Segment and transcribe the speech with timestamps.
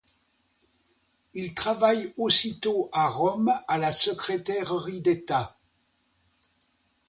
[1.35, 5.55] Il travaille aussitôt à Rome à la Secrétairerie d'État.